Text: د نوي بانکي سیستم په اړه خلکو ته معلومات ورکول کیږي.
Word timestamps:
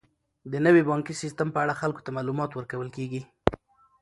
د 0.51 0.53
نوي 0.65 0.81
بانکي 0.89 1.13
سیستم 1.21 1.47
په 1.51 1.59
اړه 1.63 1.79
خلکو 1.81 2.03
ته 2.05 2.09
معلومات 2.17 2.51
ورکول 2.53 2.89
کیږي. 2.97 3.21